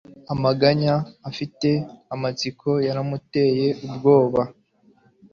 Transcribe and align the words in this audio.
Amaganya 0.33 0.93
afite 1.29 1.69
amatsiko 2.13 2.69
yaramuteye 2.87 3.67
ubwoba 3.85 4.41